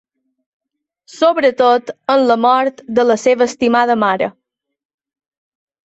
Sobretot 1.15 1.93
en 2.15 2.25
la 2.33 2.39
mort 2.47 2.83
de 3.01 3.07
la 3.13 3.21
seva 3.27 3.49
estimada 3.53 4.01
mare. 4.09 4.35